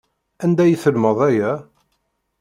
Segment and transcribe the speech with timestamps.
[0.43, 1.51] Anda ay telmed aya?